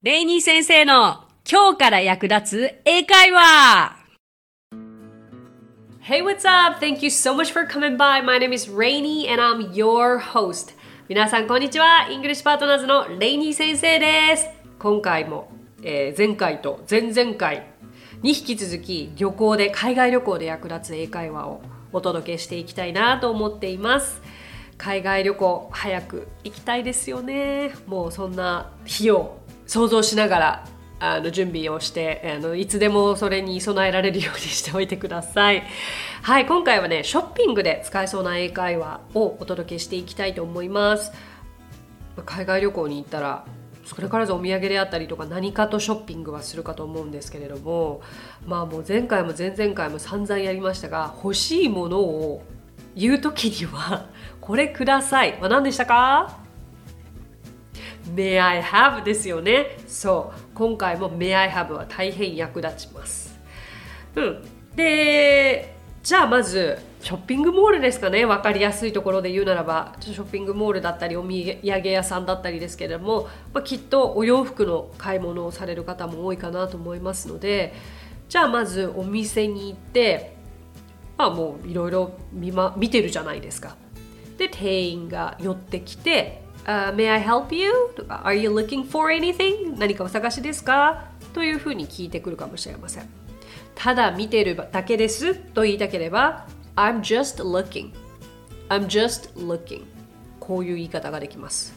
[0.00, 3.96] レイニー先生の今日から役立つ英会話
[6.02, 6.78] Hey, what's up?
[6.78, 8.22] Thank you so much for coming by.
[8.22, 10.76] My name is Rainy and I'm your host.
[11.08, 12.08] 皆さん、こんにちは。
[12.08, 14.46] English Partners のレイニー先生です。
[14.78, 15.50] 今回も、
[15.82, 17.66] えー前回と前々回
[18.22, 21.60] に引き続き旅行で、海外旅行で役立つ英会話を
[21.92, 24.22] お届けしていきたいなと思っています。
[24.76, 27.72] 海外旅行早く行きたいですよね。
[27.88, 29.37] もうそんな日を
[29.68, 30.64] 想像しながら
[30.98, 35.62] あの準備をしてあのいつでもそれに備えられるようにしておいてください。
[36.22, 41.12] はい、今回はね、ショッピングで使えそうな英会話をお届けしていきたいと思います。
[42.26, 43.44] 海外旅行に行ったら
[43.84, 48.02] 少なからずお土産であったりとか何かとショッピングはするかと思うんですけれども
[48.44, 52.42] まあもう前回も前々回も散々やりましたが欲しいものを
[52.96, 54.06] 言う時には
[54.40, 56.37] これくださいは何でしたか？
[58.14, 59.78] May I have ですよね。
[59.86, 60.40] そう。
[60.54, 63.38] 今回も May I have は大変役立ちます。
[64.14, 64.44] うん。
[64.74, 68.24] でじゃあまずショッピングモールですかね。
[68.24, 69.94] 分かりやすいところで言うならば。
[70.00, 77.74] ショッピングモールだったりお土産屋さんだったりですけれども、まあ、きっとお洋服の買い物をされる方も多いかなと思いますので。
[78.28, 80.36] じゃあまずお店に行って。
[81.18, 83.76] まあもういろいろ見,、ま、見てるじゃないですか。
[84.38, 87.72] で店員が寄ってきて「uh, May I help you?」
[88.08, 91.06] 「Are you looking for anything?」何かお探しですか?
[91.32, 93.08] というふうに聞いてくるかもしれません。
[93.74, 95.34] ただ見てるだけです。
[95.34, 97.92] と言いたければ I'm just looking.
[98.68, 99.84] I'm just looking.
[100.40, 101.76] こういう言い方ができます。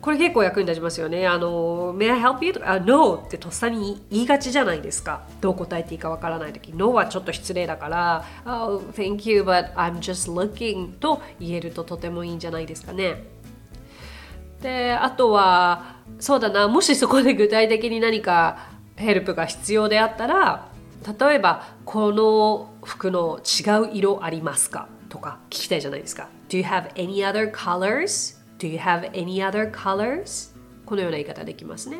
[0.00, 1.26] これ結構役に立ちますよね。
[1.28, 2.52] あの May I help you?
[2.52, 5.22] とか No ってとっさに言いがちじゃないですか。
[5.40, 6.72] どう答えていいかわからない時。
[6.72, 13.24] No はちょっと失礼だから Oh thank you but I'm just looking と言えるととてもいいんじゃないですかね。
[14.62, 20.68] であとはそうだなもしそこで具体的に何かヘルプが必要であったら
[21.20, 28.38] 例えばこの服の違う色ありますかとか聞きたいじゃないですか Do you have any other colors?
[28.58, 30.54] Do you have any other colors?
[30.86, 31.98] このような言い方できますね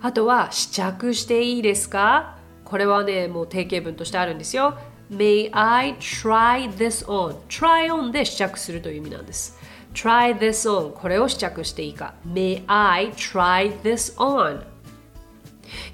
[0.00, 2.38] あとは試着していいですか？
[2.64, 4.78] これはねもう定型文としてあるんですよ
[5.10, 7.36] May I try this on?
[7.48, 9.58] try on で試着するという意味なんです
[9.96, 10.92] try this on.
[10.92, 12.14] これを試着していいか。
[12.26, 14.62] May I try this on?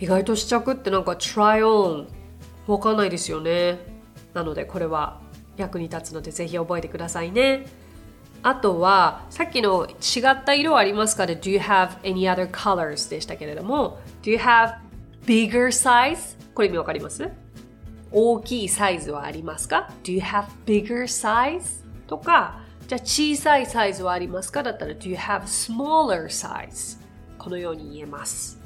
[0.01, 2.09] 意外と試着ってなんか try on
[2.67, 3.79] わかんないですよね。
[4.35, 5.21] なのでこれは
[5.57, 7.67] 役に立つのでぜひ覚えてくださいね。
[8.43, 9.93] あとはさっきの違
[10.33, 13.99] った色ありますかで Do you have any other colors でしたけれども。
[14.23, 14.79] Do you have
[15.25, 16.37] bigger size?
[16.55, 17.29] これ意味わかります？
[18.11, 21.85] 大きいサイズはありますか ?Do you have bigger size?
[22.09, 22.61] とか、
[22.93, 24.63] じゃあ小さいサイズはありますか？
[24.63, 26.99] だったら Do you have smaller size?
[27.39, 28.61] このように言えます。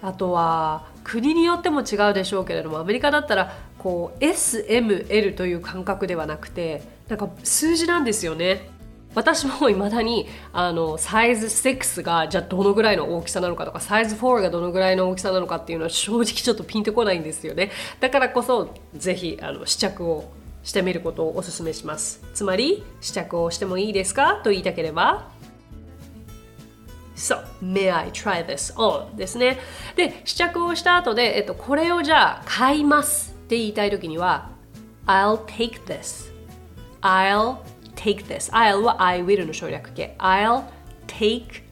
[0.00, 8.70] あとは国によっても違うでしょうけれどもアメリカだったらこう SML という感覚ではなくてなんか数字なんですよね。
[9.16, 20.30] 私もいまだにあのサイズ6がじゃあどのぐらいの大きさなのかとかサイズ4がどのぐらいの大きさなのかっていうのは正直ちょっとピンとこないんですよねだからこそぜひあの試着を
[20.62, 24.40] してみることをお勧めしますつまり試着をしてもいいですか？
[24.44, 25.28] と言いたければ
[27.16, 29.14] So, may I try this on?
[29.14, 29.58] ですね。
[29.94, 34.48] で、試着をした後で、えっと、これをじゃあ買いますって言いたいときには
[35.06, 36.32] I'll take this.
[37.02, 37.58] I'll
[37.94, 38.50] take this.
[38.52, 40.16] I'll は I will の省略形。
[40.18, 40.64] I'll
[41.06, 41.62] take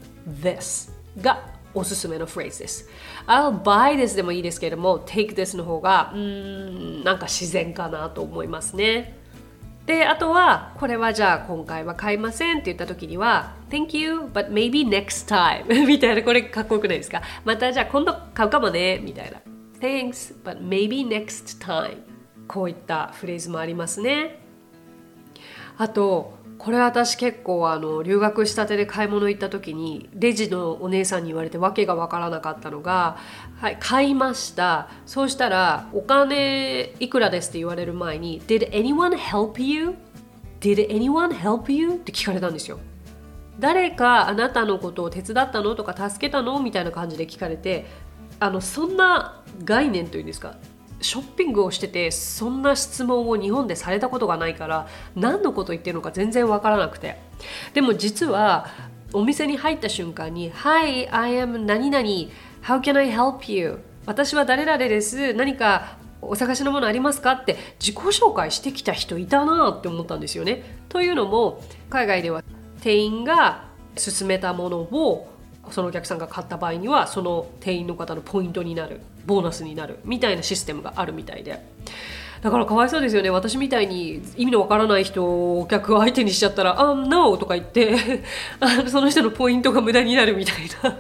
[0.43, 0.91] this
[1.23, 2.87] がおすすめのフレーズです。
[3.29, 9.17] I'll buy this でもいいですけれども、take this の方が、うーん、なんか自然かなと思いますね。
[9.87, 17.23] であとはこれはじゃあ今回は買いませんって言った時には Thank you but maybe next time みたいなこれかっこよくないですか？
[17.47, 19.39] またじゃあ今度買うかもねみたいな。
[19.81, 21.99] Thanks but maybe next time
[22.47, 24.41] こういったフレーズもありますね。
[25.79, 33.17] あとこれ私結構あの留学したてで買い物行った時にレジのお姉さんに言われて訳が分からなかったのが
[33.61, 39.95] 「はい買いました」そうしたら「お金いくらです」って言われる前に「Did anyone help you?
[40.61, 42.81] Did anyone help you?」って聞かれたんですよ。
[43.61, 47.87] 誰かあなたのことを手伝ったのとか助けたのみたいな感じで聞かれて
[48.41, 50.55] あのそんな概念というんですか
[51.01, 57.17] ショッピングをしててそんな質問を日本でされたことがないから何のこと言ってるのか全然わからなくて
[57.75, 58.67] でも実は
[59.13, 62.05] お店に入った瞬間に「Hi, I am 何々
[62.63, 63.79] How can I help you?
[64.07, 70.79] 私は誰々です何かお探しのものありますか?」って自己紹介してきた人いたなって思ったんですよね。
[70.89, 72.43] というのも海外では
[72.81, 73.65] 店員が
[73.97, 75.29] 勧めたものを
[75.71, 81.63] そのお客さんが買った場合にはその店員の方のポイントになるボーナスになるみたいなシステムがあるみたいで。
[82.41, 83.31] だからかわいそうですよね。
[83.31, 88.23] 私みたいに意味のわからない人をお客を相手にしちゃったら「あ、um, No」とか言って
[88.87, 90.97] その人のポイントが無駄になるみたいな。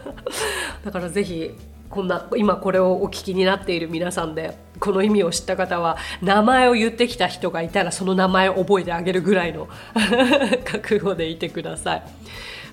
[0.84, 1.52] だからぜひ
[1.88, 9.68] こんな今これをお聞きになっている皆さんでこの意味を知った方は名前を言ってきた人がいたらその名前を覚えてあげるぐらいの
[10.64, 12.02] 覚悟でいてください。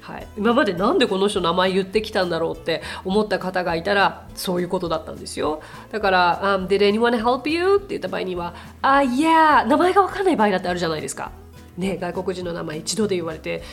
[0.05, 5.63] はい、今までなんでこの人名前言ってきたんだろうって思った方がいたらそういうことだったんですよ。
[5.91, 8.53] だから「um, Did anyone help you?」って言った場合には
[8.83, 11.31] 「あ、uh, yeah」名前が分かんない場合だってあるじゃないですか。
[11.75, 13.63] ね外国人の名前一度で言われて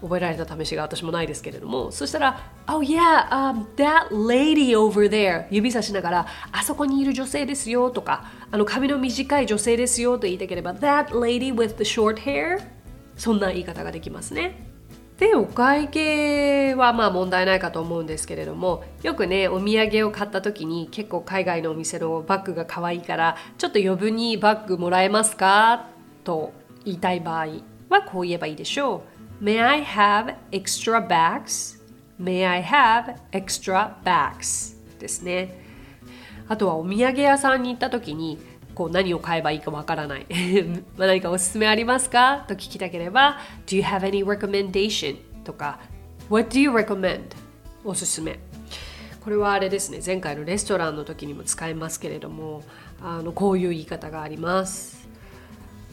[0.00, 1.92] 覚えられた試しが私もないですけれども。
[1.92, 12.62] そしたら「Oh yeah、um, that lady over there」指さしながら「あそこにいる女性ですよ」とか「あの髪の短い女性ですよ」と言いたければ「That lady with the short hair」
[13.14, 14.71] そんな言い方ができますね。
[15.22, 25.86] でお会計はまあ問題ないかと思うんですけれどもよくねお土産を買った時に結構海外のお店のバッグが可愛いからちょっと余分にバッグもらえますか
[26.24, 26.52] と
[26.84, 27.46] 言いたい場合
[27.88, 29.04] はこう言えばいいでしょ
[29.40, 31.80] う May I have extra bags?
[32.20, 34.76] May I have extra bags?
[34.98, 35.56] ですね
[36.48, 38.40] あとはお土産屋さんに行った時に
[38.82, 40.26] こう何を買えばいいかわからない。
[40.98, 42.44] 何かおすすめありますか？
[42.48, 45.18] と聞きたければ Do you have any recommendation?
[45.44, 45.78] とか
[46.28, 47.20] What do you recommend?
[47.84, 48.40] おすすめ。
[49.20, 50.00] これはあれですね。
[50.04, 52.64] 前回のレストランの時にも使えますけれども
[53.00, 55.08] あのこういう言い方があります。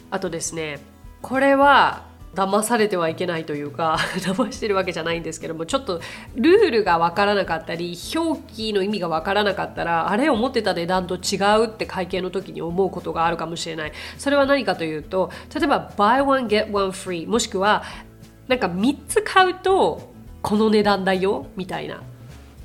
[0.09, 0.80] あとですね
[1.21, 6.00] これは騙されてはいけないというか 騙してるわけじゃないんですけどもちょっと
[6.36, 13.92] ルールが分からなかったり表記の意味が分からなかったらあれ思ってた値段と違うって会計の時に思うことがあるかもしれない。
[14.18, 17.84] それは何かというと例えば buy one get one free もしくは
[18.48, 20.12] なんか3つ買うと
[20.42, 22.02] この値段だよみたいな。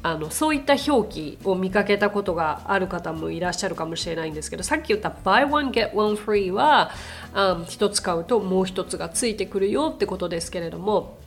[0.04, 6.90] あのそういった表記を見かけたことがある方もいらっしゃるかもしれないんですけどさっき言った buy one get one free は、
[7.32, 11.18] um, 1つ買うともう1つがついてくるよってことですけれども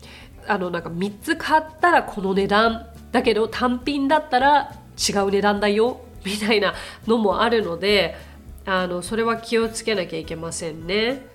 [0.46, 6.76] あのなんか3つ買ったらこの値段だけど単品だったら違う値段だよみたいな
[7.08, 8.16] のもあるので
[8.68, 11.26] あのそれは気をつけなきゃいけませんね。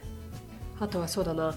[0.78, 1.54] あとはそうだな。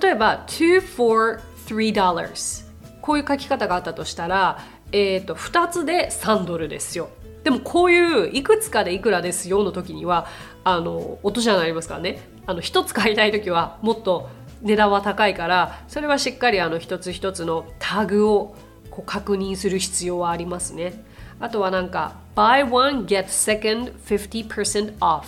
[0.00, 2.56] 例えば2 for 3
[3.00, 4.58] こういう書き方があったとしたら
[4.96, 7.10] えーと、2つで3ドルですよ。
[7.44, 10.26] でもこういういくつかでいくらですよの時には
[10.64, 12.18] あの落とし穴ありますからね。
[12.46, 14.30] あの1つ買いたい時はもっと
[14.62, 18.56] 値段は高いからそれはしっかりあの一つ一つのタグを
[18.90, 21.04] こう確認する必要はありますね。
[21.38, 25.24] あとはなんか buy one get second 50% off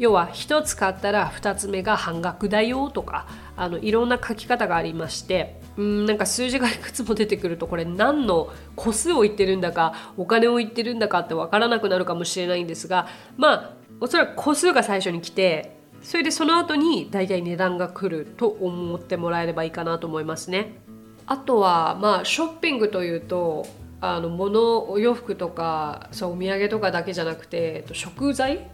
[0.00, 20.78] 要は1つ買ったら2つ目が半額だよとかあのいろんな書き方がありましてうんなんか数字がいくつも出てくるとこれ何の個数を言ってるんだかお金を言ってるんだかって分からなくなるかもしれないんですがまあおそらく個数が最初に来てそれでその後に大体値段が来ると思ってもらえればいいかなと思いますね。
[21.26, 23.66] あとはまあショッピングというと
[24.00, 28.70] あの物お洋服とかそうお土産とかだけじゃなくて食材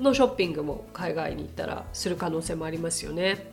[0.00, 3.52] のショッピングも海外に行ったらする可能性もありますよね。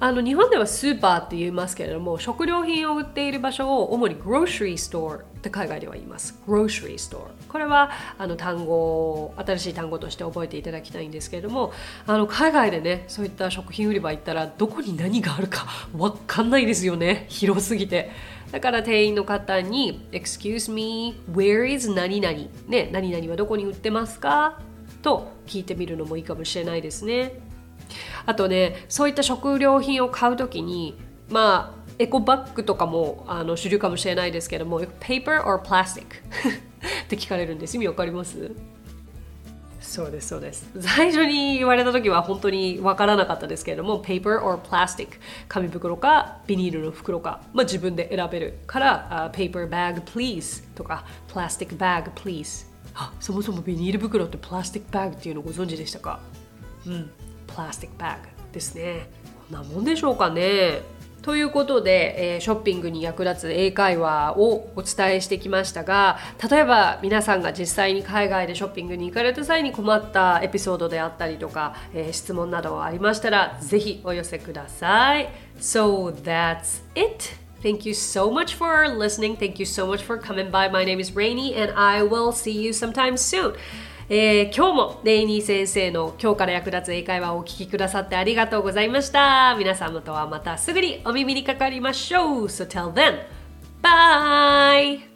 [0.00, 6.40] あの日本ではスーパーって言いますけれども食料品を売っている場所を主に grocery store って海外では言います。
[6.44, 11.72] grocery store これはあの単語新しい単語として覚えていただきたいんですけれども
[12.06, 17.26] あの海外でねそういった食品売り場行ったらどこに何があるか分かんないですよね。
[17.28, 18.10] 広すぎて。
[18.50, 22.48] だから店員の方に Excuse me, where is 何々？
[22.66, 24.60] ね、何々はどこに売ってますか？
[25.02, 27.40] と聞いてみるのもいいかもしれないですね。
[28.24, 30.96] あとねそういった食料品を買う時に
[31.28, 36.04] まあエコバッグとかもあの主流かもしれないですけども paper or plastic?
[37.04, 37.74] って聞かれるんです。
[37.76, 38.50] 意味わかります？
[39.80, 40.66] そうですそうです。
[40.80, 45.08] 最初に言われた時は本当に分からなかったですけれども paper or plastic?
[45.48, 56.20] 紙袋かビニールの袋か、まあ、自分で選べるから、uh, paper bag please とか plastic bag please あそもそもビニール袋ってプラスティックバッグっていうのご存知でしたか？
[56.86, 57.10] うん
[57.46, 59.08] プラスティックバッグですね
[59.48, 60.80] こんなもんでしょうかね
[61.22, 66.18] ということで、えー、ショッピングに役立つ英会話をお伝えしてきましたが
[66.50, 75.28] 例えば皆さんが実際に海外でショッピングに行かれた際に困ったエピソードであったりとか、えー、質問などありましたらぜひお寄せください。
[75.60, 77.41] So that's it!
[77.62, 79.36] Thank you so much for listening.
[79.36, 80.68] Thank you so much for coming by.
[80.68, 83.54] My name is Rainy and I will see you sometime soon.
[84.08, 89.54] えー、今日もレイニー先生の今日から役立つ英会話をお聞きくださってありがとうございました。
[89.56, 92.44] 皆様とはまたすぐにお耳にかかりましょう。
[92.46, 93.20] So till then,
[93.80, 95.12] バイ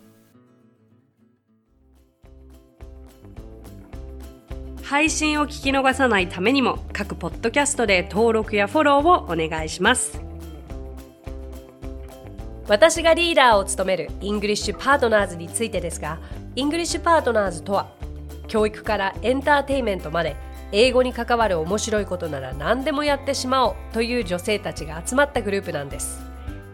[4.82, 10.25] 配信を聞き逃さないためにも各ポッドキャストで登録やフォローをお願いします
[12.68, 16.18] 私がリーダーを務める English Partners についてですが
[16.56, 17.92] English Partners とは
[18.48, 20.36] 教育からエンターテインメントまで
[20.72, 26.20] 英語に関わる面白いことなら何でもやってしまおうという女性たちが集まったグループなんです。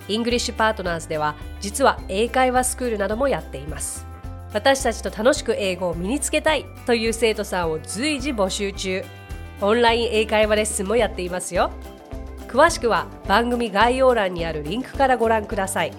[0.09, 4.07] English Partners では実は英会話スクールなどもやっています。
[4.55, 9.05] 私たちと楽しく英語を身につけたいという生徒さんを随時募集中。
[9.61, 11.71] オンライン英会話レッスンもやっていますよ。
[12.53, 15.93] 詳しくは番組概要欄にあるリンクからご覧ください。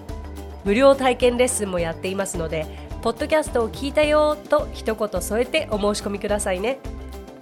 [0.64, 2.64] 無料体験レッスンもやっていますので
[3.02, 6.78] ポッドキャストを聞いたよと一言添えてお申し込みくださいね。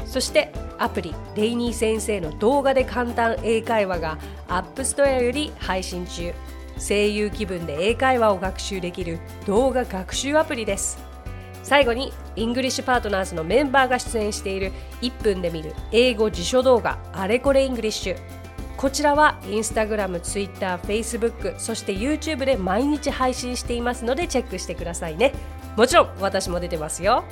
[0.07, 6.33] そしてアプリレイニー先生の動画で簡単英会話がアップストアより配信中。
[6.79, 10.99] 声優気分で英会話を学習できる動画学習アプリです。
[11.63, 18.42] 最後にイングリッシュパートナーズのメンバーが出演している1分で見る英語辞書動画あれこれイングリッシュ。
[18.83, 25.33] こちらはインスタグラム、ツイッター、フェイスブック、そして YouTube で毎日配信していますのでチェックしてくださいね。
[25.77, 27.23] もちろん私も出てますよ。